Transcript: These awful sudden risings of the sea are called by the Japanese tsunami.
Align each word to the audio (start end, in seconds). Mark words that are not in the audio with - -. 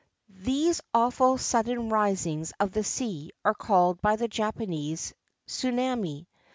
These 0.41 0.81
awful 0.95 1.37
sudden 1.37 1.89
risings 1.89 2.53
of 2.59 2.71
the 2.71 2.83
sea 2.83 3.33
are 3.45 3.53
called 3.53 4.01
by 4.01 4.15
the 4.15 4.27
Japanese 4.27 5.13
tsunami. 5.47 6.25